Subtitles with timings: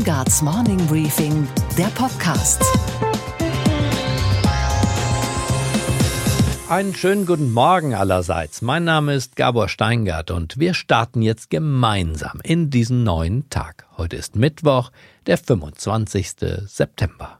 [0.00, 2.64] Steingarts Morning Briefing, der Podcast.
[6.70, 8.62] Einen schönen guten Morgen allerseits.
[8.62, 13.88] Mein Name ist Gabor Steingart und wir starten jetzt gemeinsam in diesen neuen Tag.
[13.98, 14.90] Heute ist Mittwoch,
[15.26, 16.30] der 25.
[16.64, 17.36] September.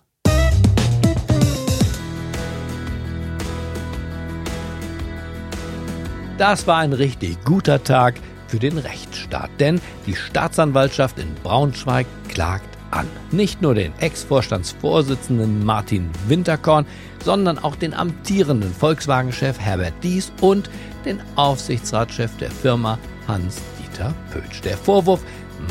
[6.36, 8.16] Das war ein richtig guter Tag
[8.50, 13.06] für den Rechtsstaat, denn die Staatsanwaltschaft in Braunschweig klagt an.
[13.30, 16.86] Nicht nur den Ex-Vorstandsvorsitzenden Martin Winterkorn,
[17.24, 20.68] sondern auch den amtierenden Volkswagen-Chef Herbert Dies und
[21.04, 22.98] den Aufsichtsratschef der Firma
[23.28, 24.62] Hans-Dieter Pötsch.
[24.62, 25.22] Der Vorwurf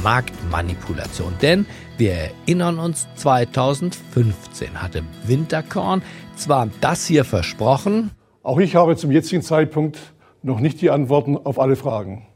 [0.04, 1.66] Marktmanipulation, denn
[1.98, 6.02] wir erinnern uns, 2015 hatte Winterkorn
[6.36, 8.12] zwar das hier versprochen,
[8.42, 10.00] auch ich habe zum jetzigen Zeitpunkt
[10.42, 12.29] noch nicht die Antworten auf alle Fragen.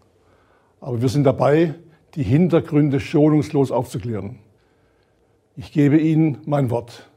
[0.84, 1.76] Aber wir sind dabei,
[2.16, 4.40] die Hintergründe schonungslos aufzuklären.
[5.56, 7.10] Ich gebe Ihnen mein Wort.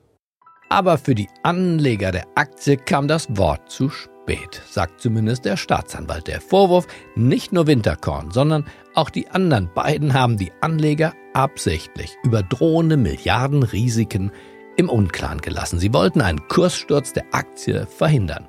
[0.69, 6.28] Aber für die Anleger der Aktie kam das Wort zu spät, sagt zumindest der Staatsanwalt.
[6.28, 6.86] Der Vorwurf,
[7.17, 8.64] nicht nur Winterkorn, sondern
[8.95, 14.30] auch die anderen beiden haben die Anleger absichtlich über drohende Milliardenrisiken
[14.77, 15.80] im Unklaren gelassen.
[15.80, 18.48] Sie wollten einen Kurssturz der Aktie verhindern.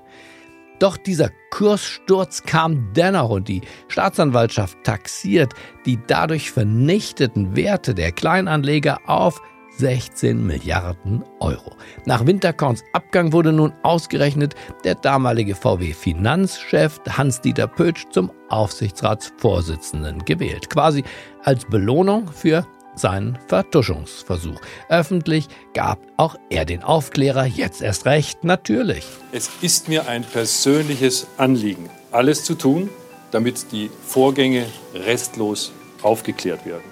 [0.80, 5.54] Doch dieser Kurssturz kam dennoch und die Staatsanwaltschaft taxiert
[5.86, 9.42] die dadurch vernichteten Werte der Kleinanleger auf
[9.78, 11.76] 16 Milliarden Euro.
[12.06, 20.70] Nach Winterkorns Abgang wurde nun ausgerechnet der damalige VW-Finanzchef Hans-Dieter Pötsch zum Aufsichtsratsvorsitzenden gewählt.
[20.70, 21.04] Quasi
[21.44, 22.66] als Belohnung für
[22.98, 24.60] seinen Vertuschungsversuch.
[24.90, 29.06] Öffentlich gab auch er den Aufklärer, jetzt erst recht, natürlich.
[29.32, 32.90] Es ist mir ein persönliches Anliegen, alles zu tun,
[33.32, 36.84] damit die Vorgänge restlos aufgeklärt werden.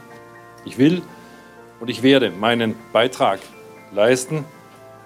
[0.66, 1.02] Ich will
[1.80, 3.40] und ich werde meinen Beitrag
[3.92, 4.46] leisten,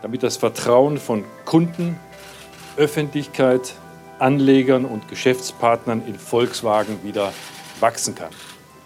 [0.01, 1.99] damit das Vertrauen von Kunden,
[2.77, 3.73] Öffentlichkeit,
[4.19, 7.33] Anlegern und Geschäftspartnern in Volkswagen wieder
[7.79, 8.29] wachsen kann.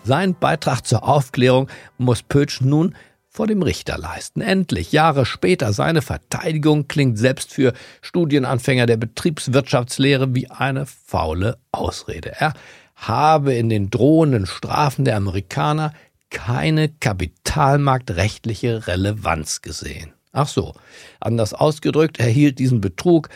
[0.04, 2.94] Sein Beitrag zur Aufklärung muss Pötsch nun
[3.30, 4.42] vor dem Richter leisten.
[4.42, 12.34] Endlich, Jahre später, seine Verteidigung klingt selbst für Studienanfänger der Betriebswirtschaftslehre wie eine faule Ausrede.
[12.38, 12.54] Er
[12.96, 15.94] habe in den drohenden Strafen der Amerikaner
[16.30, 20.14] keine kapitalmarktrechtliche Relevanz gesehen.
[20.32, 20.74] Ach so,
[21.20, 23.30] anders ausgedrückt, er hielt diesen Betrug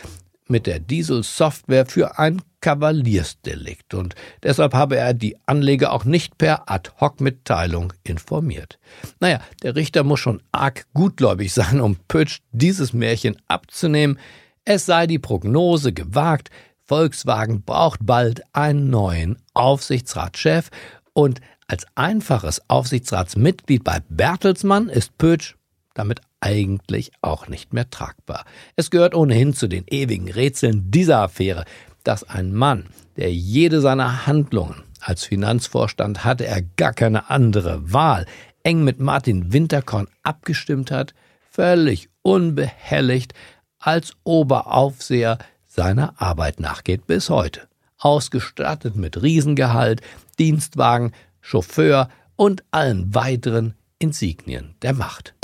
[0.48, 6.68] mit der Diesel-Software für ein Kavaliersdelikt und deshalb habe er die Anleger auch nicht per
[6.70, 8.78] Ad-Hoc-Mitteilung informiert.
[9.20, 14.18] Naja, der Richter muss schon arg gutgläubig sein, um Pötsch dieses Märchen abzunehmen.
[14.64, 16.50] Es sei die Prognose gewagt,
[16.84, 20.70] Volkswagen braucht bald einen neuen Aufsichtsratschef
[21.12, 25.57] und als einfaches Aufsichtsratsmitglied bei Bertelsmann ist Pötsch
[25.98, 28.44] damit eigentlich auch nicht mehr tragbar.
[28.76, 31.64] Es gehört ohnehin zu den ewigen Rätseln dieser Affäre,
[32.04, 32.86] dass ein Mann,
[33.16, 38.26] der jede seiner Handlungen als Finanzvorstand hatte er gar keine andere Wahl,
[38.62, 41.14] eng mit Martin Winterkorn abgestimmt hat,
[41.50, 43.34] völlig unbehelligt
[43.78, 47.68] als Oberaufseher seiner Arbeit nachgeht bis heute.
[47.98, 50.02] Ausgestattet mit Riesengehalt,
[50.38, 55.34] Dienstwagen, Chauffeur und allen weiteren Insignien der Macht.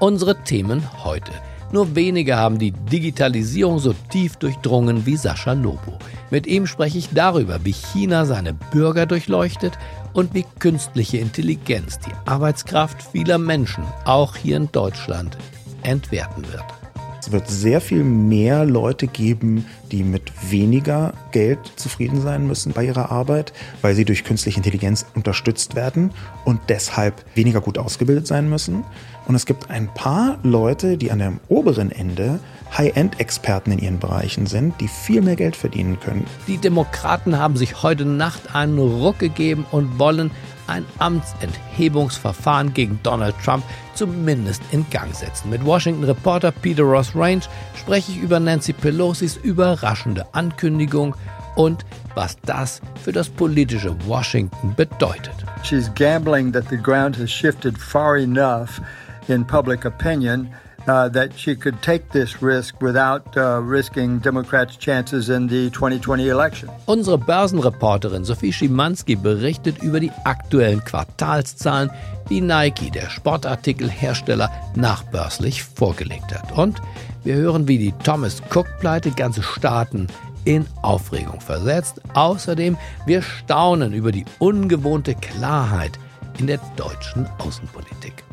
[0.00, 1.30] Unsere Themen heute.
[1.72, 5.98] Nur wenige haben die Digitalisierung so tief durchdrungen wie Sascha Lobo.
[6.30, 9.78] Mit ihm spreche ich darüber, wie China seine Bürger durchleuchtet
[10.14, 15.36] und wie künstliche Intelligenz die Arbeitskraft vieler Menschen, auch hier in Deutschland,
[15.82, 16.79] entwerten wird.
[17.30, 22.84] Es wird sehr viel mehr Leute geben, die mit weniger Geld zufrieden sein müssen bei
[22.84, 23.52] ihrer Arbeit,
[23.82, 26.10] weil sie durch künstliche Intelligenz unterstützt werden
[26.44, 28.82] und deshalb weniger gut ausgebildet sein müssen.
[29.28, 32.40] Und es gibt ein paar Leute, die an dem oberen Ende
[32.76, 36.26] High-End-Experten in ihren Bereichen sind, die viel mehr Geld verdienen können.
[36.48, 40.32] Die Demokraten haben sich heute Nacht einen Ruck gegeben und wollen
[40.70, 43.64] ein Amtsenthebungsverfahren gegen Donald Trump
[43.94, 45.50] zumindest in Gang setzen.
[45.50, 47.42] Mit Washington Reporter Peter Ross Range
[47.76, 51.14] spreche ich über Nancy Pelosis überraschende Ankündigung
[51.56, 51.84] und
[52.14, 55.34] was das für das politische Washington bedeutet.
[55.62, 58.80] She's gambling that the ground has shifted far enough
[59.28, 60.48] in public opinion
[60.86, 66.28] uh, that she could take this risk without uh, risking Democrats' chances in the 2020
[66.28, 66.68] election.
[66.86, 71.90] Unsere Börsenreporterin Sophie Schimanski berichtet über die aktuellen Quartalszahlen,
[72.28, 76.52] die Nike, der Sportartikelhersteller, nachbörslich vorgelegt hat.
[76.56, 76.80] Und
[77.24, 80.06] wir hören, wie die Thomas Cook-Pleite ganze Staaten
[80.44, 82.00] in Aufregung versetzt.
[82.14, 82.76] Außerdem,
[83.06, 85.98] wir staunen über die ungewohnte Klarheit
[86.38, 88.24] in der deutschen Außenpolitik.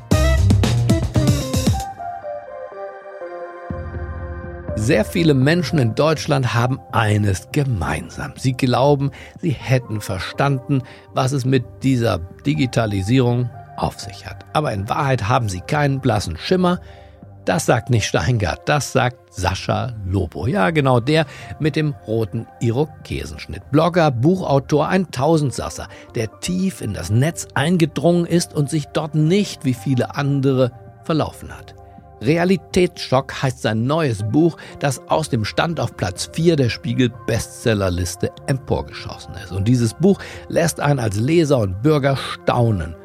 [4.78, 8.34] Sehr viele Menschen in Deutschland haben eines gemeinsam.
[8.38, 10.84] Sie glauben, sie hätten verstanden,
[11.14, 14.46] was es mit dieser Digitalisierung auf sich hat.
[14.54, 16.80] Aber in Wahrheit haben sie keinen blassen Schimmer.
[17.44, 20.46] Das sagt nicht Steingart, das sagt Sascha Lobo.
[20.46, 21.26] Ja, genau der
[21.60, 23.72] mit dem roten Irokesenschnitt.
[23.72, 29.66] Blogger, Buchautor, ein Tausendsasser, der tief in das Netz eingedrungen ist und sich dort nicht
[29.66, 30.72] wie viele andere
[31.04, 31.74] verlaufen hat.
[32.22, 38.32] Realitätsschock heißt sein neues Buch, das aus dem Stand auf Platz 4 der Spiegel Bestsellerliste
[38.48, 39.52] emporgeschossen ist.
[39.52, 40.20] Und dieses Buch
[40.50, 42.96] lässt einen als Leser und Bürger staunen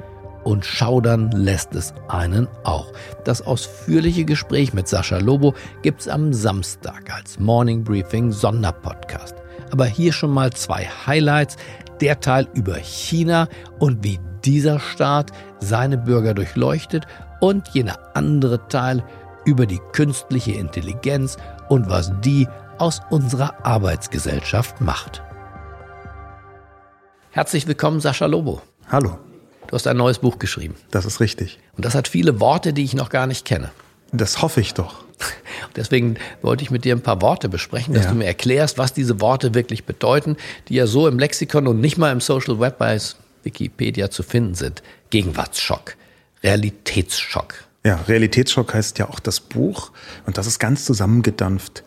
[0.45, 2.93] und schaudern lässt es einen auch.
[3.25, 9.37] Das ausführliche Gespräch mit Sascha Lobo gibt's am Samstag als Morning Briefing Sonderpodcast.
[9.71, 11.57] Aber hier schon mal zwei Highlights.
[12.01, 13.49] Der Teil über China
[13.79, 15.31] und wie dieser Staat
[15.61, 17.07] seine Bürger durchleuchtet
[17.43, 19.05] und jener andere Teil
[19.45, 21.37] über die künstliche Intelligenz
[21.69, 22.47] und was die
[22.79, 25.23] aus unserer Arbeitsgesellschaft macht.
[27.33, 28.63] Herzlich willkommen, Sascha Lobo.
[28.89, 29.19] Hallo.
[29.67, 30.77] Du hast ein neues Buch geschrieben.
[30.93, 31.59] Das ist richtig.
[31.77, 33.73] Und das hat viele Worte, die ich noch gar nicht kenne.
[34.13, 35.03] Das hoffe ich doch.
[35.77, 38.13] Deswegen wollte ich mit dir ein paar Worte besprechen, dass ja.
[38.13, 40.37] du mir erklärst, was diese Worte wirklich bedeuten,
[40.69, 43.01] die ja so im Lexikon und nicht mal im Social Web bei
[43.43, 44.83] Wikipedia zu finden sind.
[45.11, 45.97] Gegenwartsschock,
[46.43, 47.55] Realitätsschock.
[47.85, 49.93] Ja, Realitätsschock heißt ja auch das Buch
[50.27, 51.85] und das ist ganz zusammengedampft.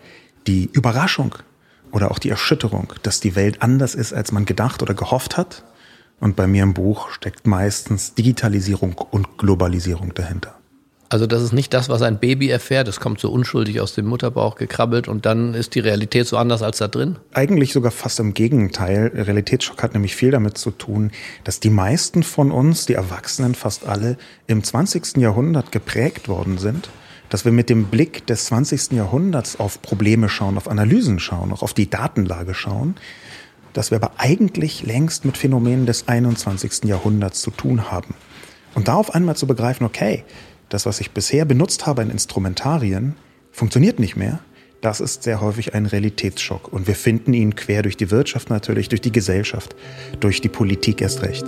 [0.48, 1.36] Die Überraschung
[1.92, 5.63] oder auch die Erschütterung, dass die Welt anders ist, als man gedacht oder gehofft hat
[6.19, 10.56] und bei mir im Buch steckt meistens Digitalisierung und Globalisierung dahinter.
[11.07, 12.88] Also das ist nicht das, was ein Baby erfährt.
[12.88, 16.63] Es kommt so unschuldig aus dem Mutterbauch gekrabbelt und dann ist die Realität so anders
[16.63, 17.18] als da drin?
[17.31, 19.12] Eigentlich sogar fast im Gegenteil.
[19.13, 21.12] Realitätsschock hat nämlich viel damit zu tun,
[21.44, 24.18] dass die meisten von uns, die Erwachsenen fast alle,
[24.48, 25.18] im 20.
[25.18, 26.90] Jahrhundert geprägt worden sind.
[27.30, 28.92] Dass wir mit dem Blick des 20.
[28.92, 32.96] Jahrhunderts auf Probleme schauen, auf Analysen schauen, auch auf die Datenlage schauen
[33.75, 36.86] dass wir aber eigentlich längst mit Phänomenen des 21.
[36.86, 38.16] Jahrhunderts zu tun haben.
[38.74, 40.24] Und da auf einmal zu begreifen, okay,
[40.69, 43.15] das, was ich bisher benutzt habe in Instrumentarien,
[43.51, 44.39] funktioniert nicht mehr,
[44.81, 46.71] das ist sehr häufig ein Realitätsschock.
[46.71, 49.75] Und wir finden ihn quer durch die Wirtschaft natürlich, durch die Gesellschaft,
[50.19, 51.45] durch die Politik erst recht.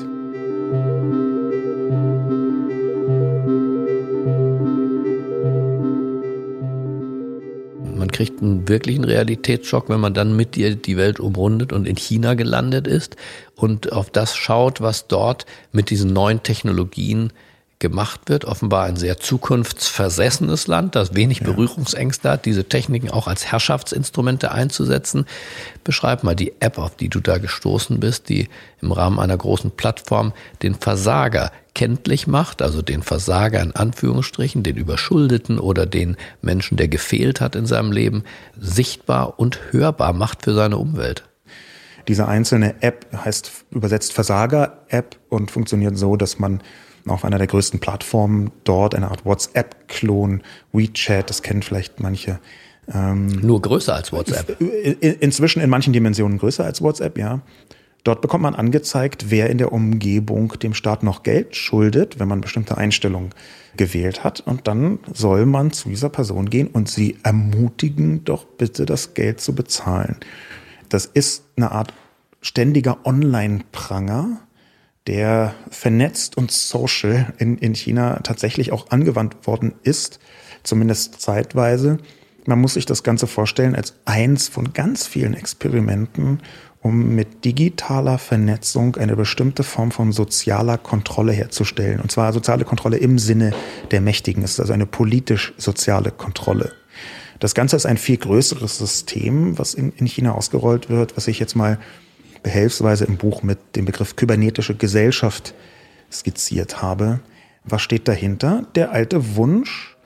[8.17, 12.33] kriegt einen wirklichen Realitätsschock, wenn man dann mit dir die Welt umrundet und in China
[12.33, 13.15] gelandet ist
[13.55, 17.31] und auf das schaut, was dort mit diesen neuen Technologien
[17.79, 18.45] gemacht wird.
[18.45, 21.41] Offenbar ein sehr zukunftsversessenes Land, das wenig.
[21.41, 25.25] Berührungsängste hat, diese Techniken auch als Herrschaftsinstrumente einzusetzen.
[25.83, 28.49] Beschreib mal die App, auf die du da gestoßen bist, die
[28.81, 30.33] im Rahmen einer großen Plattform
[30.63, 36.87] den Versager kenntlich macht, also den Versager in Anführungsstrichen, den Überschuldeten oder den Menschen, der
[36.87, 38.23] gefehlt hat in seinem Leben,
[38.59, 41.23] sichtbar und hörbar macht für seine Umwelt.
[42.07, 46.61] Diese einzelne App heißt übersetzt Versager-App und funktioniert so, dass man
[47.09, 52.39] auf einer der größten Plattformen dort, eine Art WhatsApp-Klon, WeChat, das kennen vielleicht manche.
[52.93, 54.59] Ähm, Nur größer als WhatsApp.
[54.61, 57.41] Inzwischen in manchen Dimensionen größer als WhatsApp, ja.
[58.03, 62.39] Dort bekommt man angezeigt, wer in der Umgebung dem Staat noch Geld schuldet, wenn man
[62.39, 63.31] bestimmte Einstellungen
[63.75, 64.39] gewählt hat.
[64.39, 69.41] Und dann soll man zu dieser Person gehen und sie ermutigen, doch bitte das Geld
[69.41, 70.15] zu bezahlen.
[70.87, 71.93] Das ist eine Art
[72.41, 74.39] ständiger Online-Pranger,
[75.07, 80.19] der vernetzt und social in, in China tatsächlich auch angewandt worden ist,
[80.63, 81.97] zumindest zeitweise.
[82.45, 86.39] Man muss sich das Ganze vorstellen als eins von ganz vielen Experimenten,
[86.81, 91.99] um mit digitaler Vernetzung eine bestimmte Form von sozialer Kontrolle herzustellen.
[91.99, 93.53] Und zwar soziale Kontrolle im Sinne
[93.91, 94.43] der Mächtigen.
[94.43, 96.73] Es ist also eine politisch-soziale Kontrolle.
[97.39, 101.39] Das Ganze ist ein viel größeres System, was in, in China ausgerollt wird, was ich
[101.39, 101.79] jetzt mal
[102.47, 105.53] behelfsweise im Buch mit dem Begriff kybernetische Gesellschaft
[106.09, 107.19] skizziert habe.
[107.65, 108.65] Was steht dahinter?
[108.75, 109.97] Der alte Wunsch,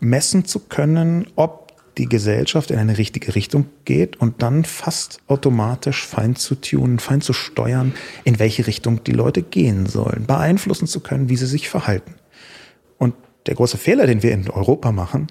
[0.00, 6.04] messen zu können, ob die Gesellschaft in eine richtige Richtung geht und dann fast automatisch
[6.04, 10.98] fein zu tunen, fein zu steuern, in welche Richtung die Leute gehen sollen, beeinflussen zu
[10.98, 12.16] können, wie sie sich verhalten.
[12.98, 13.14] Und
[13.46, 15.28] der große Fehler, den wir in Europa machen,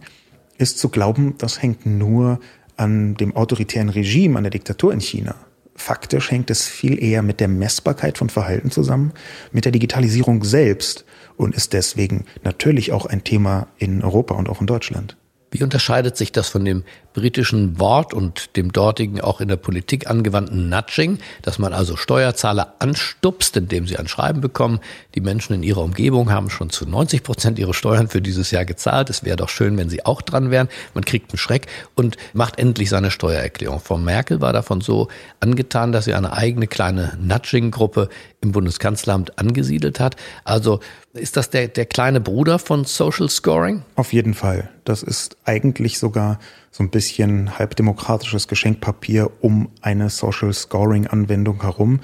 [0.58, 2.40] ist zu glauben, das hängt nur
[2.78, 5.36] an dem autoritären Regime, an der Diktatur in China.
[5.80, 9.14] Faktisch hängt es viel eher mit der Messbarkeit von Verhalten zusammen,
[9.54, 11.06] mit der Digitalisierung selbst
[11.38, 15.16] und ist deswegen natürlich auch ein Thema in Europa und auch in Deutschland.
[15.52, 16.84] Wie unterscheidet sich das von dem
[17.20, 22.76] britischen Wort und dem dortigen auch in der Politik angewandten Nudging, dass man also Steuerzahler
[22.80, 24.80] anstupst, indem sie ein Schreiben bekommen.
[25.16, 28.64] Die Menschen in ihrer Umgebung haben schon zu 90 Prozent ihre Steuern für dieses Jahr
[28.64, 29.10] gezahlt.
[29.10, 30.70] Es wäre doch schön, wenn sie auch dran wären.
[30.94, 33.82] Man kriegt einen Schreck und macht endlich seine Steuererklärung.
[33.82, 35.10] Frau Merkel war davon so
[35.42, 38.08] angetan, dass sie eine eigene kleine Nudging-Gruppe
[38.40, 40.16] im Bundeskanzleramt angesiedelt hat.
[40.46, 40.80] Also
[41.14, 43.84] ist das der, der kleine Bruder von Social Scoring?
[43.96, 44.70] Auf jeden Fall.
[44.86, 46.40] Das ist eigentlich sogar
[46.72, 52.02] so ein bisschen halbdemokratisches Geschenkpapier um eine Social Scoring Anwendung herum.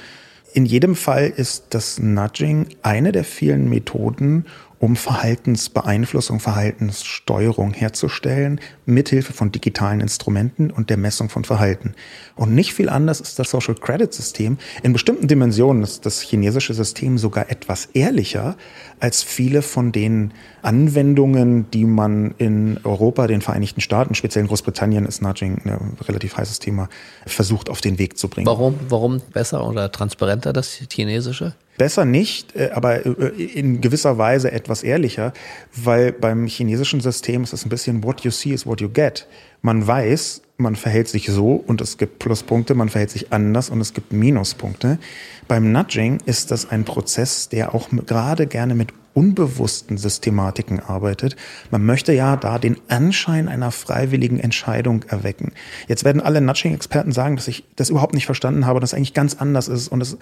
[0.53, 4.45] In jedem Fall ist das Nudging eine der vielen Methoden,
[4.79, 11.93] um Verhaltensbeeinflussung, Verhaltenssteuerung herzustellen, mithilfe von digitalen Instrumenten und der Messung von Verhalten.
[12.35, 14.57] Und nicht viel anders ist das Social Credit System.
[14.83, 18.55] In bestimmten Dimensionen ist das chinesische System sogar etwas ehrlicher
[18.99, 25.05] als viele von den Anwendungen, die man in Europa, den Vereinigten Staaten, speziell in Großbritannien
[25.05, 26.89] ist Nudging ein relativ heißes Thema,
[27.25, 28.47] versucht auf den Weg zu bringen.
[28.47, 31.53] Warum, warum besser oder transparenter das chinesische?
[31.77, 35.33] Besser nicht, äh, aber äh, in gewisser Weise etwas ehrlicher,
[35.75, 39.27] weil beim chinesischen System ist es ein bisschen what you see is what you get.
[39.61, 43.81] Man weiß, man verhält sich so und es gibt Pluspunkte, man verhält sich anders und
[43.81, 44.99] es gibt Minuspunkte.
[45.47, 51.35] Beim Nudging ist das ein Prozess, der auch gerade gerne mit unbewussten Systematiken arbeitet.
[51.71, 55.53] Man möchte ja da den Anschein einer freiwilligen Entscheidung erwecken.
[55.87, 59.35] Jetzt werden alle Nudging-Experten sagen, dass ich das überhaupt nicht verstanden habe, dass eigentlich ganz
[59.35, 60.17] anders ist und es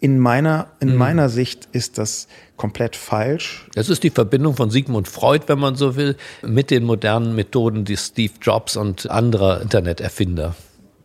[0.00, 0.96] in meiner, in mhm.
[0.96, 3.66] meiner Sicht ist das komplett falsch.
[3.74, 7.84] Das ist die Verbindung von Sigmund Freud, wenn man so will, mit den modernen Methoden,
[7.84, 10.54] die Steve Jobs und anderer Interneterfinder.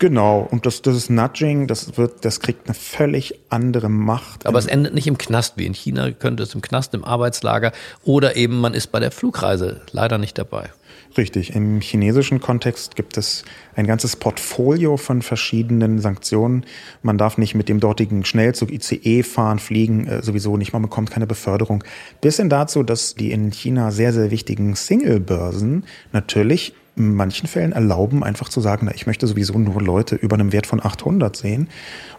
[0.01, 4.47] Genau, und das, das ist Nudging, das wird, das kriegt eine völlig andere Macht.
[4.47, 7.71] Aber es endet nicht im Knast, wie in China könnte es im Knast, im Arbeitslager
[8.03, 10.71] oder eben man ist bei der Flugreise leider nicht dabei.
[11.17, 11.53] Richtig.
[11.53, 16.65] Im chinesischen Kontext gibt es ein ganzes Portfolio von verschiedenen Sanktionen.
[17.03, 20.73] Man darf nicht mit dem dortigen Schnellzug ICE fahren, fliegen, äh, sowieso nicht.
[20.73, 21.83] Man bekommt keine Beförderung.
[22.21, 27.71] Bis hin dazu, dass die in China sehr, sehr wichtigen Single-Börsen natürlich in manchen Fällen
[27.71, 31.35] erlauben, einfach zu sagen, na, ich möchte sowieso nur Leute über einem Wert von 800
[31.35, 31.69] sehen.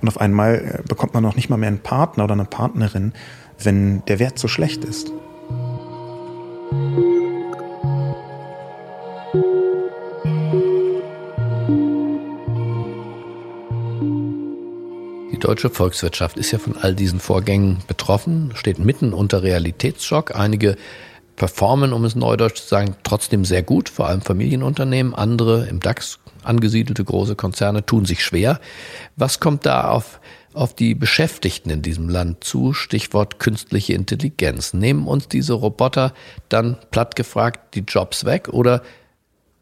[0.00, 3.12] Und auf einmal äh, bekommt man noch nicht mal mehr einen Partner oder eine Partnerin,
[3.62, 5.12] wenn der Wert so schlecht ist.
[15.42, 20.36] deutsche Volkswirtschaft ist ja von all diesen Vorgängen betroffen, steht mitten unter Realitätsschock.
[20.36, 20.76] Einige
[21.36, 25.14] performen, um es neudeutsch zu sagen, trotzdem sehr gut, vor allem Familienunternehmen.
[25.14, 28.60] Andere im DAX angesiedelte große Konzerne tun sich schwer.
[29.16, 30.20] Was kommt da auf,
[30.54, 32.72] auf die Beschäftigten in diesem Land zu?
[32.72, 34.74] Stichwort künstliche Intelligenz.
[34.74, 36.12] Nehmen uns diese Roboter
[36.48, 38.82] dann platt gefragt die Jobs weg oder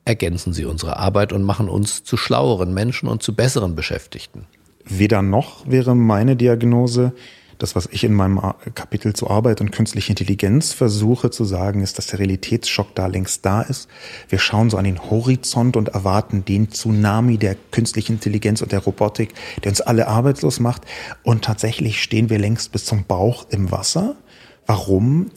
[0.05, 4.47] ergänzen sie unsere Arbeit und machen uns zu schlaueren Menschen und zu besseren Beschäftigten?
[4.85, 7.13] Weder noch wäre meine Diagnose.
[7.61, 8.41] Das, was ich in meinem
[8.75, 13.45] Kapitel zu Arbeit und künstliche Intelligenz versuche zu sagen, ist, dass der Realitätsschock da längst
[13.45, 13.87] da ist.
[14.31, 18.79] Wir schauen so an den Horizont und erwarten den Tsunami der künstlichen Intelligenz und der
[18.79, 20.87] Robotik, der uns alle arbeitslos macht.
[21.23, 24.17] Und tatsächlich stehen wir längst bis zum Bauch im Wasser.
[24.65, 25.31] Warum?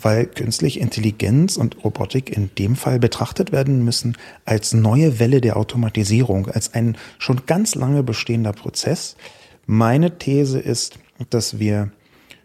[0.00, 5.56] weil künstliche Intelligenz und Robotik in dem Fall betrachtet werden müssen als neue Welle der
[5.56, 9.16] Automatisierung, als ein schon ganz lange bestehender Prozess.
[9.66, 11.90] Meine These ist, dass wir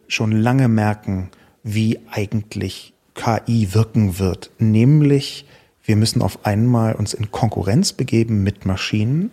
[0.08, 1.30] schon lange merken,
[1.64, 5.46] wie eigentlich KI wirken wird, nämlich
[5.84, 9.32] wir müssen auf einmal uns in Konkurrenz begeben mit Maschinen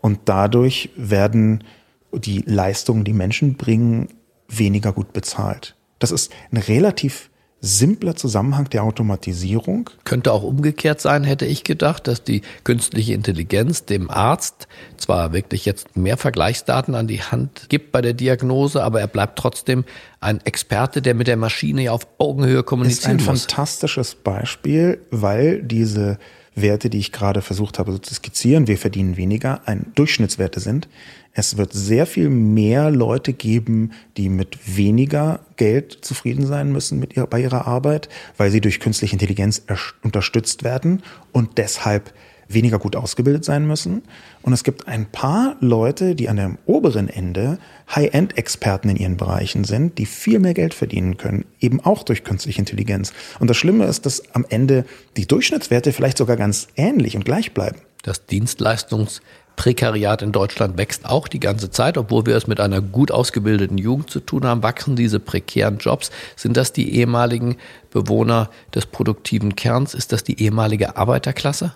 [0.00, 1.64] und dadurch werden
[2.12, 4.08] die Leistungen, die Menschen bringen,
[4.48, 5.76] weniger gut bezahlt.
[5.98, 7.30] Das ist ein relativ
[7.64, 9.88] simpler Zusammenhang der Automatisierung.
[10.02, 14.66] Könnte auch umgekehrt sein, hätte ich gedacht, dass die künstliche Intelligenz dem Arzt
[14.96, 19.38] zwar wirklich jetzt mehr Vergleichsdaten an die Hand gibt bei der Diagnose, aber er bleibt
[19.38, 19.84] trotzdem
[20.20, 23.26] ein Experte, der mit der Maschine ja auf Augenhöhe kommunizieren muss.
[23.26, 26.18] Das ist ein fantastisches Beispiel, weil diese
[26.54, 30.88] Werte, die ich gerade versucht habe zu skizzieren, wir verdienen weniger, ein Durchschnittswerte sind.
[31.34, 37.16] Es wird sehr viel mehr Leute geben, die mit weniger Geld zufrieden sein müssen mit
[37.16, 39.62] ihrer, bei ihrer Arbeit, weil sie durch künstliche Intelligenz
[40.02, 42.12] unterstützt werden und deshalb
[42.48, 44.02] weniger gut ausgebildet sein müssen.
[44.42, 47.58] Und es gibt ein paar Leute, die an dem oberen Ende
[47.94, 52.58] High-End-Experten in ihren Bereichen sind, die viel mehr Geld verdienen können, eben auch durch künstliche
[52.58, 53.12] Intelligenz.
[53.38, 54.84] Und das Schlimme ist, dass am Ende
[55.16, 57.78] die Durchschnittswerte vielleicht sogar ganz ähnlich und gleich bleiben.
[58.02, 63.12] Das Dienstleistungsprekariat in Deutschland wächst auch die ganze Zeit, obwohl wir es mit einer gut
[63.12, 66.10] ausgebildeten Jugend zu tun haben, wachsen diese prekären Jobs.
[66.36, 67.56] Sind das die ehemaligen
[67.90, 69.94] Bewohner des produktiven Kerns?
[69.94, 71.74] Ist das die ehemalige Arbeiterklasse?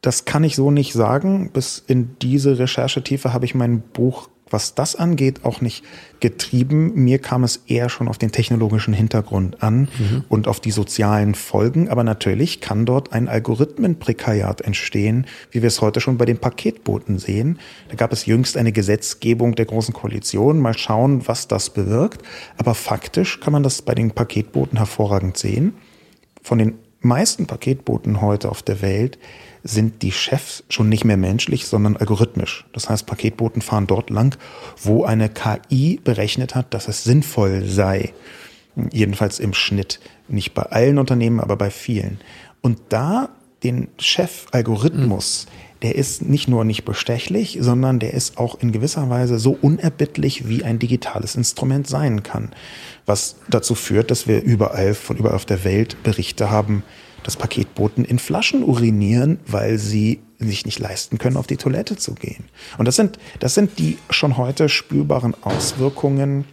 [0.00, 1.50] Das kann ich so nicht sagen.
[1.52, 5.84] Bis in diese Recherchetiefe habe ich mein Buch was das angeht, auch nicht
[6.20, 6.94] getrieben.
[6.94, 10.24] Mir kam es eher schon auf den technologischen Hintergrund an mhm.
[10.28, 11.88] und auf die sozialen Folgen.
[11.88, 17.18] Aber natürlich kann dort ein Algorithmenprekariat entstehen, wie wir es heute schon bei den Paketbooten
[17.18, 17.58] sehen.
[17.88, 20.60] Da gab es jüngst eine Gesetzgebung der Großen Koalition.
[20.60, 22.22] Mal schauen, was das bewirkt.
[22.56, 25.74] Aber faktisch kann man das bei den Paketbooten hervorragend sehen.
[26.42, 29.18] Von den meisten Paketbooten heute auf der Welt
[29.66, 32.64] sind die Chefs schon nicht mehr menschlich, sondern algorithmisch.
[32.72, 34.36] Das heißt, Paketboten fahren dort lang,
[34.82, 38.12] wo eine KI berechnet hat, dass es sinnvoll sei.
[38.92, 40.00] Jedenfalls im Schnitt.
[40.28, 42.20] Nicht bei allen Unternehmen, aber bei vielen.
[42.60, 43.30] Und da
[43.62, 45.46] den Chef-Algorithmus,
[45.82, 50.48] der ist nicht nur nicht bestechlich, sondern der ist auch in gewisser Weise so unerbittlich,
[50.48, 52.52] wie ein digitales Instrument sein kann.
[53.04, 56.82] Was dazu führt, dass wir überall, von überall auf der Welt Berichte haben,
[57.26, 62.14] dass Paketboten in Flaschen urinieren, weil sie sich nicht leisten können, auf die Toilette zu
[62.14, 62.44] gehen.
[62.78, 66.44] Und das sind, das sind die schon heute spürbaren Auswirkungen,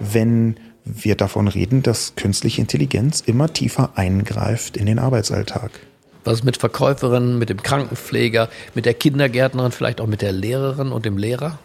[0.00, 5.70] wenn wir davon reden, dass künstliche Intelligenz immer tiefer eingreift in den Arbeitsalltag.
[6.24, 10.90] Was ist mit Verkäuferinnen, mit dem Krankenpfleger, mit der Kindergärtnerin, vielleicht auch mit der Lehrerin
[10.90, 11.60] und dem Lehrer?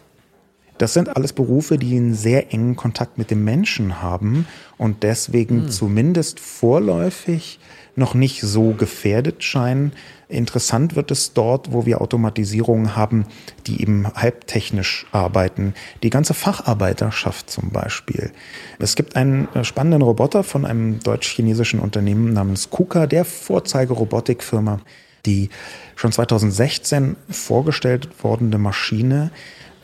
[0.78, 5.64] Das sind alles Berufe, die einen sehr engen Kontakt mit dem Menschen haben und deswegen
[5.64, 5.70] hm.
[5.70, 7.60] zumindest vorläufig
[7.96, 9.94] noch nicht so gefährdet scheinen.
[10.28, 13.26] Interessant wird es dort, wo wir Automatisierungen haben,
[13.68, 15.74] die eben halbtechnisch arbeiten.
[16.04, 18.32] Die ganze Facharbeiterschaft zum Beispiel.
[18.80, 24.80] Es gibt einen spannenden Roboter von einem deutsch-chinesischen Unternehmen namens KUKA, der Vorzeigerobotikfirma,
[25.26, 25.50] die
[25.96, 29.32] schon 2016 vorgestellt wordene Maschine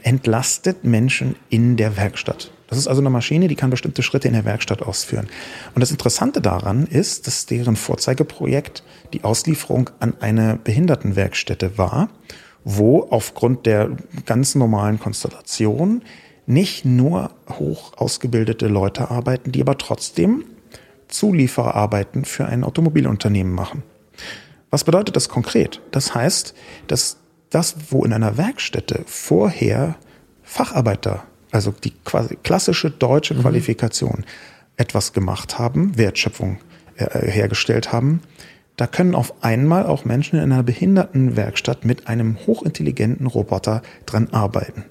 [0.01, 2.51] entlastet Menschen in der Werkstatt.
[2.67, 5.27] Das ist also eine Maschine, die kann bestimmte Schritte in der Werkstatt ausführen.
[5.73, 8.83] Und das Interessante daran ist, dass deren Vorzeigeprojekt
[9.13, 12.09] die Auslieferung an eine Behindertenwerkstätte war,
[12.63, 13.91] wo aufgrund der
[14.25, 16.01] ganz normalen Konstellation
[16.45, 20.43] nicht nur hoch ausgebildete Leute arbeiten, die aber trotzdem
[21.07, 23.83] Zulieferarbeiten für ein Automobilunternehmen machen.
[24.69, 25.81] Was bedeutet das konkret?
[25.91, 26.53] Das heißt,
[26.87, 27.17] dass
[27.49, 29.95] das, wo in einer Werkstätte vorher
[30.43, 31.23] Facharbeiter
[31.57, 33.41] also die quasi klassische deutsche mhm.
[33.41, 34.25] Qualifikation,
[34.75, 36.59] etwas gemacht haben, Wertschöpfung
[36.97, 38.21] äh, hergestellt haben,
[38.75, 44.85] da können auf einmal auch Menschen in einer Behindertenwerkstatt mit einem hochintelligenten Roboter dran arbeiten.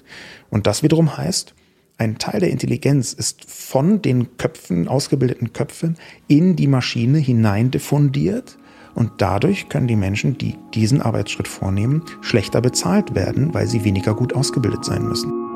[0.49, 1.53] Und das wiederum heißt,
[1.97, 5.95] ein Teil der Intelligenz ist von den Köpfen, ausgebildeten Köpfen,
[6.27, 8.57] in die Maschine hinein diffundiert.
[8.93, 14.13] Und dadurch können die Menschen, die diesen Arbeitsschritt vornehmen, schlechter bezahlt werden, weil sie weniger
[14.15, 15.46] gut ausgebildet sein müssen.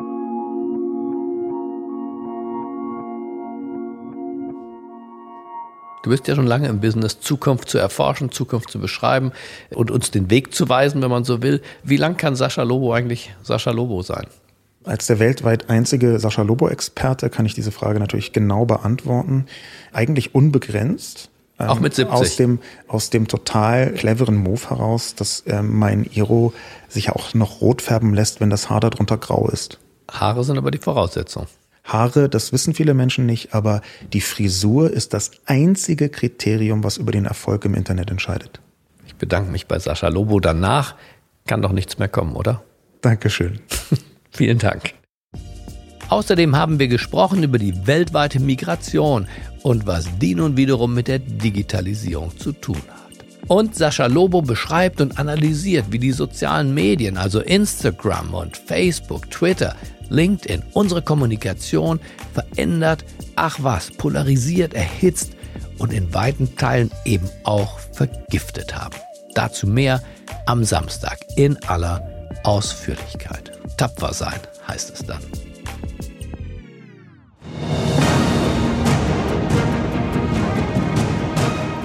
[6.04, 9.32] Du bist ja schon lange im Business, Zukunft zu erforschen, Zukunft zu beschreiben
[9.70, 11.62] und uns den Weg zu weisen, wenn man so will.
[11.84, 14.26] Wie lang kann Sascha Lobo eigentlich Sascha Lobo sein?
[14.84, 19.46] Als der weltweit einzige Sascha Lobo-Experte kann ich diese Frage natürlich genau beantworten.
[19.94, 21.30] Eigentlich unbegrenzt.
[21.60, 22.12] Auch mit 70.
[22.12, 26.54] Aus dem, aus dem total cleveren Move heraus, dass äh, mein Iro
[26.90, 29.78] sich auch noch rot färben lässt, wenn das Haar darunter grau ist.
[30.10, 31.46] Haare sind aber die Voraussetzung.
[31.92, 33.82] Haare, das wissen viele Menschen nicht, aber
[34.14, 38.60] die Frisur ist das einzige Kriterium, was über den Erfolg im Internet entscheidet.
[39.08, 40.40] Ich bedanke mich bei Sascha Lobo.
[40.40, 40.96] Danach
[41.48, 42.64] kann doch nichts mehr kommen, oder?
[43.02, 43.60] Dankeschön.
[44.32, 44.94] Vielen Dank.
[46.10, 49.28] Außerdem haben wir gesprochen über die weltweite Migration
[49.64, 53.02] und was die nun wiederum mit der Digitalisierung zu tun hat.
[53.48, 59.76] Und Sascha Lobo beschreibt und analysiert, wie die sozialen Medien, also Instagram und Facebook, Twitter,
[60.12, 62.00] LinkedIn unsere Kommunikation
[62.34, 65.32] verändert, ach was, polarisiert, erhitzt
[65.80, 68.98] und in weiten Teilen eben auch vergiftet haben.
[69.34, 70.02] Dazu mehr
[70.46, 72.06] am Samstag in aller
[72.44, 73.52] Ausführlichkeit.
[73.78, 75.22] Tapfer sein heißt es dann.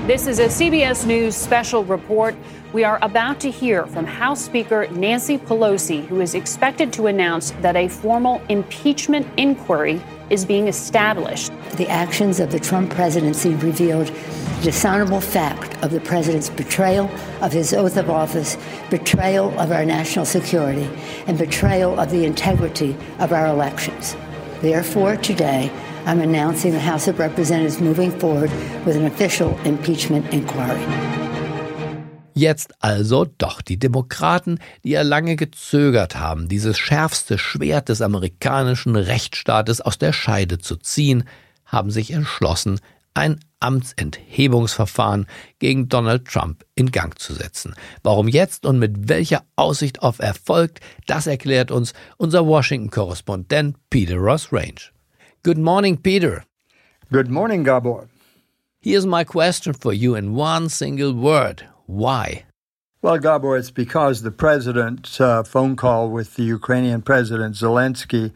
[0.07, 2.35] This is a CBS News special report.
[2.77, 7.53] We are about to hear from House Speaker Nancy Pelosi, who is expected to announce
[7.63, 11.51] that a formal impeachment inquiry is being established.
[11.79, 17.11] The actions of the Trump presidency revealed the dishonorable fact of the president's betrayal
[17.41, 18.59] of his oath of office,
[18.91, 20.87] betrayal of our national security,
[21.27, 24.15] and betrayal of the integrity of our elections.
[24.61, 25.73] Therefore, today,
[26.05, 28.51] I'm announcing the House of Representatives moving forward
[28.85, 31.26] with an official impeachment inquiry.
[32.39, 38.95] Jetzt also doch die Demokraten, die ja lange gezögert haben, dieses schärfste Schwert des amerikanischen
[38.95, 41.25] Rechtsstaates aus der Scheide zu ziehen,
[41.65, 42.79] haben sich entschlossen,
[43.15, 45.25] ein Amtsenthebungsverfahren
[45.61, 47.75] gegen Donald Trump in Gang zu setzen.
[48.03, 54.53] Warum jetzt und mit welcher Aussicht auf Erfolg, das erklärt uns unser Washington-Korrespondent Peter Ross
[54.53, 54.93] Range.
[55.43, 56.45] Good morning, Peter.
[57.11, 58.09] Good morning, Gabor.
[58.83, 61.65] Here's my question for you in one single word.
[61.87, 62.45] Why?
[63.03, 68.35] Well, Gabor, it's because the president's uh, phone call with the Ukrainian President Zelensky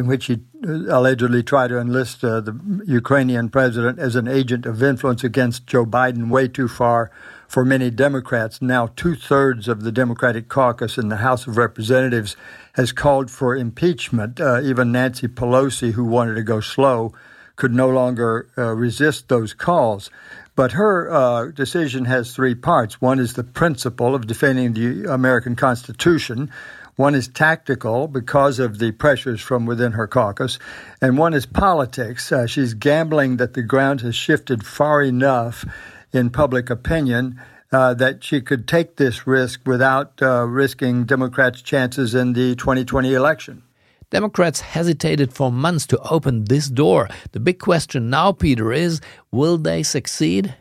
[0.00, 4.64] in which he uh, allegedly tried to enlist uh, the Ukrainian president as an agent
[4.64, 7.10] of influence against Joe Biden way too far
[7.46, 8.62] for many Democrats.
[8.62, 12.34] Now, two thirds of the Democratic caucus in the House of Representatives
[12.74, 14.40] has called for impeachment.
[14.40, 17.12] Uh, even Nancy Pelosi, who wanted to go slow,
[17.56, 20.10] could no longer uh, resist those calls.
[20.56, 23.00] But her uh, decision has three parts.
[23.00, 26.50] One is the principle of defending the American Constitution.
[26.96, 30.58] One is tactical because of the pressures from within her caucus,
[31.00, 32.30] and one is politics.
[32.30, 35.64] Uh, she's gambling that the ground has shifted far enough
[36.12, 37.40] in public opinion
[37.72, 43.14] uh, that she could take this risk without uh, risking Democrats' chances in the 2020
[43.14, 43.62] election.
[44.10, 47.08] Democrats hesitated for months to open this door.
[47.30, 50.54] The big question now, Peter, is will they succeed?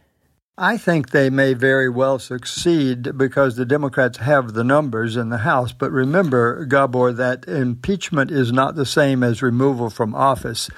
[0.62, 5.38] I think they may very well succeed because the Democrats have the numbers in the
[5.38, 5.72] House.
[5.72, 10.70] But remember, Gabor, that impeachment is not the same as removal from office.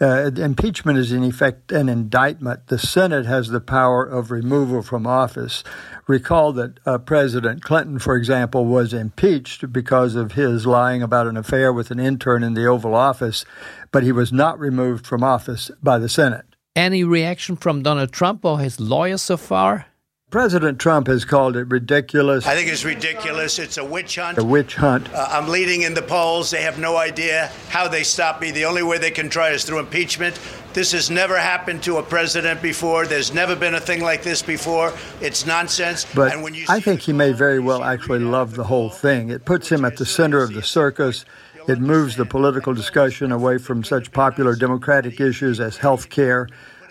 [0.00, 2.68] Uh, impeachment is, in effect, an indictment.
[2.68, 5.64] The Senate has the power of removal from office.
[6.06, 11.36] Recall that uh, President Clinton, for example, was impeached because of his lying about an
[11.36, 13.44] affair with an intern in the Oval Office,
[13.90, 16.53] but he was not removed from office by the Senate.
[16.76, 19.86] Any reaction from Donald Trump or his lawyers so far?
[20.30, 22.44] President Trump has called it ridiculous.
[22.44, 23.60] I think it's ridiculous.
[23.60, 24.38] It's a witch hunt.
[24.38, 25.08] A witch hunt.
[25.14, 26.50] Uh, I'm leading in the polls.
[26.50, 28.50] They have no idea how they stop me.
[28.50, 30.40] The only way they can try is through impeachment.
[30.72, 33.06] This has never happened to a president before.
[33.06, 34.92] There's never been a thing like this before.
[35.20, 36.04] It's nonsense.
[36.12, 36.32] But
[36.68, 39.30] I think he may very well actually love the whole thing.
[39.30, 41.24] It puts him at the center of the circus.
[41.66, 46.46] It moves the political discussion away from such popular democratic issues as health care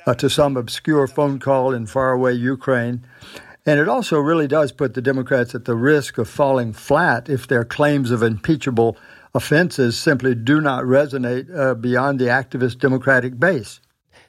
[0.08, 3.06] uh, to some obscure phone call in faraway Ukraine.
[3.66, 7.48] And it also really does put the Democrats at the risk of falling flat if
[7.48, 8.98] their claims of impeachable
[9.36, 13.80] offenses simply do not resonate uh, beyond the activist Democratic base.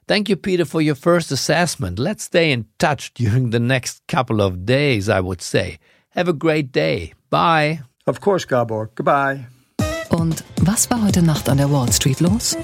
[0.07, 1.99] Thank you, Peter, for your first assessment.
[1.99, 5.79] Let's stay in touch during the next couple of days, I would say.
[6.11, 7.15] Have a great day.
[7.31, 7.81] Bye.
[8.07, 8.91] Of course, Gabor.
[8.95, 9.47] Goodbye.
[10.15, 12.57] Und was war heute Nacht an der Wall Street los?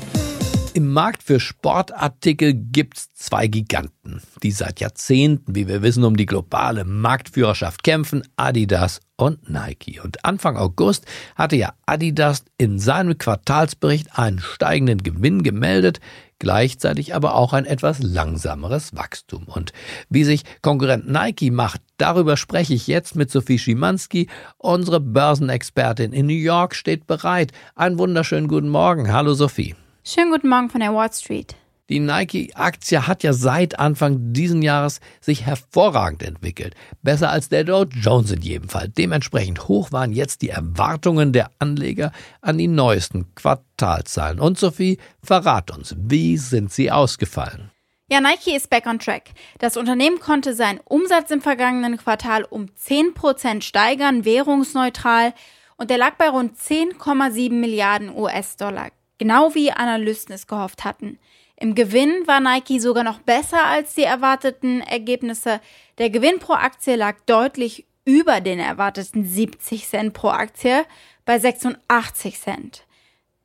[0.72, 6.26] Im Markt für Sportartikel gibt's zwei Giganten, die seit Jahrzehnten, wie wir wissen, um die
[6.26, 9.98] globale Marktführerschaft kämpfen, Adidas und Nike.
[10.00, 15.98] Und Anfang August hatte ja Adidas in seinem Quartalsbericht einen steigenden Gewinn gemeldet,
[16.40, 19.44] gleichzeitig aber auch ein etwas langsameres Wachstum.
[19.44, 19.72] Und
[20.08, 24.28] wie sich Konkurrent Nike macht, darüber spreche ich jetzt mit Sophie Schimanski.
[24.58, 27.52] Unsere Börsenexpertin in New York steht bereit.
[27.76, 29.12] Einen wunderschönen guten Morgen.
[29.12, 29.76] Hallo Sophie.
[30.02, 31.54] Schönen guten Morgen von der Wall Street.
[31.90, 36.76] Die Nike-Aktie hat ja seit Anfang diesen Jahres sich hervorragend entwickelt.
[37.02, 38.88] Besser als der Dow Jones in jedem Fall.
[38.88, 44.38] Dementsprechend hoch waren jetzt die Erwartungen der Anleger an die neuesten Quartalzahlen.
[44.38, 47.72] Und Sophie, verrat uns, wie sind sie ausgefallen?
[48.08, 49.30] Ja, Nike ist back on track.
[49.58, 55.34] Das Unternehmen konnte seinen Umsatz im vergangenen Quartal um 10% steigern, währungsneutral,
[55.76, 61.18] und der lag bei rund 10,7 Milliarden US-Dollar genau wie Analysten es gehofft hatten.
[61.62, 65.60] Im Gewinn war Nike sogar noch besser als die erwarteten Ergebnisse.
[65.98, 70.84] Der Gewinn pro Aktie lag deutlich über den erwarteten 70 Cent pro Aktie
[71.26, 72.86] bei 86 Cent.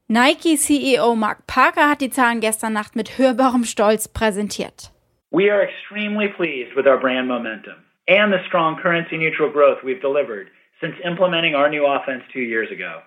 [0.08, 4.94] Nike CEO Mark Parker hat die Zahlen gestern Nacht mit hörbarem Stolz präsentiert.
[5.32, 10.00] We are extremely pleased with our brand momentum and the strong currency neutral growth we've
[10.00, 10.48] delivered
[10.80, 13.02] since implementing our new offense two years ago.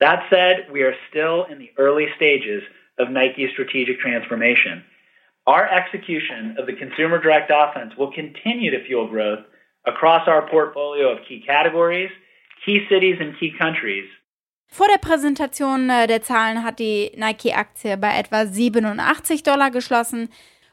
[0.00, 2.62] That said, we are still in the early stages
[2.98, 4.84] of Nike's strategic transformation.
[5.46, 9.44] Our execution of the consumer direct offense will continue to fuel growth
[9.86, 12.10] across our portfolio of key categories,
[12.64, 14.08] key cities, and key countries.
[14.68, 20.30] Vor der Präsentation äh, der Zahlen hat die Nike-Aktie bei etwa 87 Dollar geschlossen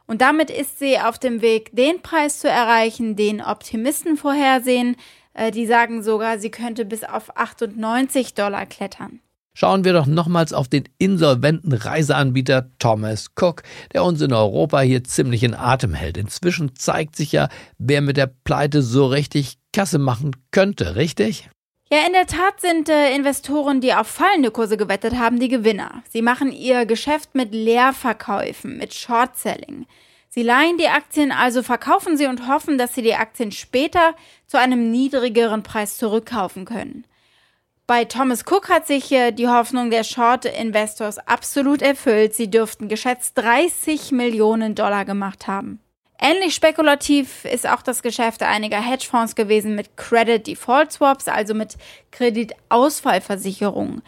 [0.08, 4.96] und damit ist sie auf dem Weg, den Preis zu erreichen, den Optimisten vorhersehen.
[5.34, 9.22] Äh, die sagen sogar, sie könnte bis auf 98 Dollar klettern.
[9.54, 15.04] Schauen wir doch nochmals auf den insolventen Reiseanbieter Thomas Cook, der uns in Europa hier
[15.04, 16.18] ziemlich in Atem hält.
[16.18, 21.50] Inzwischen zeigt sich ja, wer mit der Pleite so richtig Kasse machen könnte, richtig?
[21.92, 26.04] Ja, in der Tat sind äh, Investoren, die auf fallende Kurse gewettet haben, die Gewinner.
[26.10, 29.86] Sie machen ihr Geschäft mit Leerverkäufen, mit Short-Selling.
[30.30, 34.16] Sie leihen die Aktien, also verkaufen sie und hoffen, dass sie die Aktien später
[34.48, 37.06] zu einem niedrigeren Preis zurückkaufen können.
[37.88, 42.34] Bei Thomas Cook hat sich die Hoffnung der Short Investors absolut erfüllt.
[42.34, 45.80] Sie dürften geschätzt 30 Millionen Dollar gemacht haben.
[46.24, 51.78] Ähnlich spekulativ ist auch das Geschäft einiger Hedgefonds gewesen mit Credit Default Swaps, also mit
[52.12, 54.04] Kreditausfallversicherungen.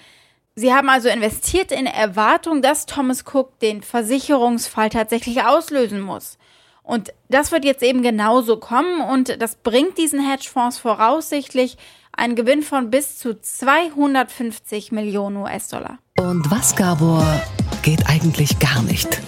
[0.53, 6.37] Sie haben also investiert in Erwartung, dass Thomas Cook den Versicherungsfall tatsächlich auslösen muss.
[6.83, 11.77] Und das wird jetzt eben genauso kommen und das bringt diesen Hedgefonds voraussichtlich
[12.15, 15.99] einen Gewinn von bis zu 250 Millionen US-Dollar.
[16.19, 17.25] Und was, Gabor,
[17.81, 19.21] geht eigentlich gar nicht?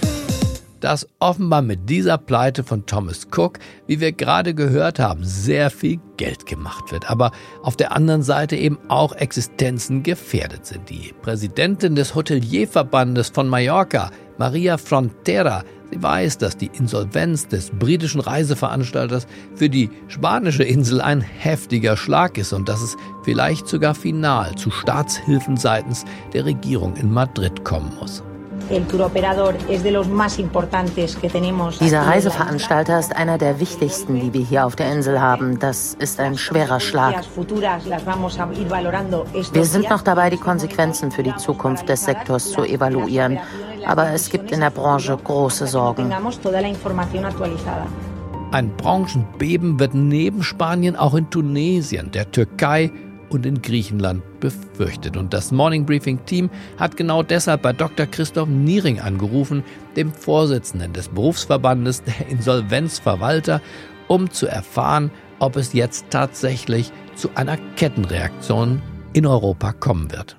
[0.86, 6.00] dass offenbar mit dieser Pleite von Thomas Cook, wie wir gerade gehört haben, sehr viel
[6.18, 7.32] Geld gemacht wird, aber
[7.64, 10.88] auf der anderen Seite eben auch Existenzen gefährdet sind.
[10.92, 18.22] Die Präsidentin des Hotelierverbandes von Mallorca, Maria Frontera, sie weiß, dass die Insolvenz des britischen
[18.22, 24.56] Reiseveranstalters für die spanische Insel ein heftiger Schlag ist und dass es vielleicht sogar final
[24.56, 28.24] zu Staatshilfen seitens der Regierung in Madrid kommen muss.
[31.80, 35.60] Dieser Reiseveranstalter ist einer der wichtigsten, die wir hier auf der Insel haben.
[35.60, 37.24] Das ist ein schwerer Schlag.
[39.54, 43.38] Wir sind noch dabei, die Konsequenzen für die Zukunft des Sektors zu evaluieren.
[43.86, 46.12] Aber es gibt in der Branche große Sorgen.
[48.52, 52.92] Ein Branchenbeben wird neben Spanien auch in Tunesien, der Türkei
[53.30, 55.18] und in Griechenland befürchtet.
[55.18, 58.06] Und das Morning Briefing Team hat genau deshalb bei Dr.
[58.06, 59.64] Christoph Niering angerufen,
[59.96, 63.62] dem Vorsitzenden des Berufsverbandes der Insolvenzverwalter,
[64.08, 68.82] um zu erfahren, ob es jetzt tatsächlich zu einer Kettenreaktion
[69.14, 70.38] in Europa kommen wird.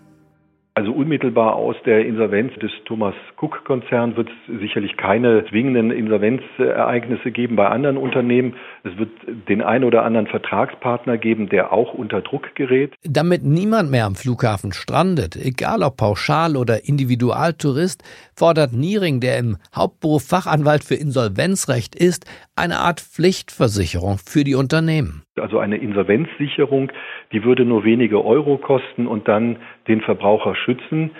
[0.74, 7.56] Also unmittelbar aus der Insolvenz des Thomas Cook-Konzerns wird es sicherlich keine zwingenden Insolvenzereignisse geben
[7.56, 8.54] bei anderen Unternehmen.
[8.82, 9.10] Es wird
[9.48, 12.94] den einen oder anderen Vertragspartner geben, der auch unter Druck gerät.
[13.04, 18.02] Damit niemand mehr am Flughafen strandet, egal ob Pauschal- oder Individualtourist,
[18.34, 22.24] fordert Niering, der im Hauptberuf Fachanwalt für Insolvenzrecht ist,
[22.56, 25.22] eine Art Pflichtversicherung für die Unternehmen.
[25.38, 26.90] Also eine Insolvenzsicherung,
[27.32, 31.10] die würde nur wenige Euro kosten und dann den Verbraucher schützen.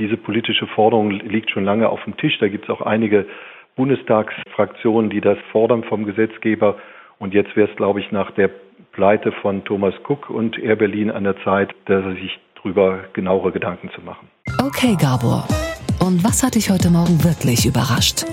[0.00, 2.38] Diese politische Forderung liegt schon lange auf dem Tisch.
[2.40, 3.26] Da gibt es auch einige
[3.76, 6.76] Bundestagsfraktionen, die das fordern vom Gesetzgeber.
[7.18, 8.50] Und jetzt wäre es, glaube ich, nach der
[8.92, 13.52] Pleite von Thomas Cook und Air Berlin an der Zeit, dass er sich darüber genauere
[13.52, 14.28] Gedanken zu machen.
[14.64, 15.46] Okay, Gabor.
[16.00, 18.24] Und was hat dich heute Morgen wirklich überrascht?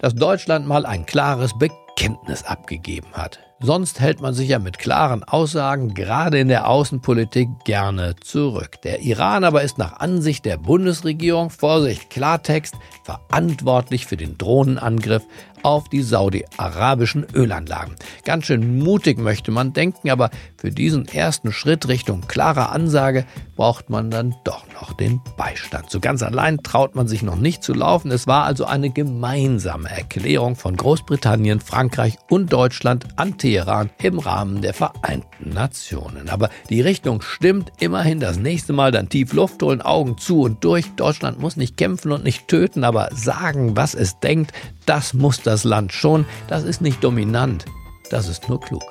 [0.00, 3.38] Dass Deutschland mal ein klares Bekenntnis abgegeben hat.
[3.64, 8.82] Sonst hält man sich ja mit klaren Aussagen gerade in der Außenpolitik gerne zurück.
[8.82, 12.74] Der Iran aber ist nach Ansicht der Bundesregierung, Vorsicht Klartext,
[13.04, 15.22] verantwortlich für den Drohnenangriff
[15.64, 17.96] auf die saudi-arabischen Ölanlagen.
[18.24, 23.24] Ganz schön mutig möchte man denken, aber für diesen ersten Schritt Richtung klarer Ansage
[23.56, 25.90] braucht man dann doch noch den Beistand.
[25.90, 28.10] So ganz allein traut man sich noch nicht zu laufen.
[28.10, 34.60] Es war also eine gemeinsame Erklärung von Großbritannien, Frankreich und Deutschland an Teheran im Rahmen
[34.60, 36.28] der Vereinten Nationen.
[36.28, 38.20] Aber die Richtung stimmt immerhin.
[38.20, 40.90] Das nächste Mal dann tief Luft holen, Augen zu und durch.
[40.96, 44.52] Deutschland muss nicht kämpfen und nicht töten, aber sagen, was es denkt,
[44.86, 46.26] das muss das Land schon.
[46.48, 47.64] Das ist nicht dominant,
[48.10, 48.82] das ist nur klug.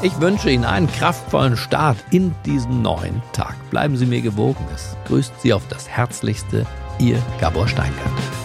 [0.00, 3.54] Ich wünsche Ihnen einen kraftvollen Start in diesen neuen Tag.
[3.70, 4.64] Bleiben Sie mir gewogen.
[4.74, 6.64] Es grüßt Sie auf das Herzlichste,
[6.98, 8.37] Ihr Gabor Steingart.